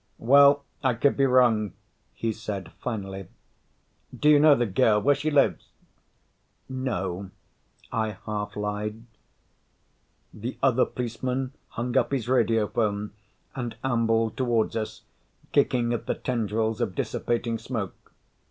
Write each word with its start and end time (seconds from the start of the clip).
"Well, 0.17 0.63
I 0.83 0.95
could 0.95 1.15
be 1.15 1.27
wrong," 1.27 1.73
he 2.15 2.33
said 2.33 2.71
finally. 2.81 3.27
"Do 4.19 4.29
you 4.29 4.39
know 4.39 4.55
the 4.55 4.65
girl? 4.65 4.99
Where 4.99 5.13
she 5.13 5.29
lives?" 5.29 5.67
"No," 6.67 7.29
I 7.91 8.17
half 8.25 8.55
lied. 8.55 9.03
The 10.33 10.57
other 10.63 10.85
policeman 10.85 11.53
hung 11.67 11.95
up 11.97 12.11
his 12.13 12.27
radiophone 12.27 13.11
and 13.53 13.75
ambled 13.83 14.37
toward 14.37 14.75
us, 14.75 15.03
kicking 15.51 15.93
at 15.93 16.07
the 16.07 16.15
tendrils 16.15 16.81
of 16.81 16.95
dissipating 16.95 17.59
smoke. 17.59 18.11